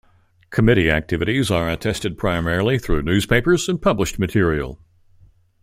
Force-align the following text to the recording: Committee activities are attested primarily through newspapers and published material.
Committee 0.49 0.89
activities 0.89 1.51
are 1.51 1.69
attested 1.69 2.17
primarily 2.17 2.79
through 2.79 3.03
newspapers 3.03 3.69
and 3.69 3.83
published 3.83 4.17
material. 4.17 4.79